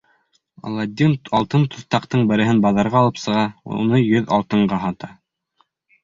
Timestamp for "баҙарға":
2.63-2.97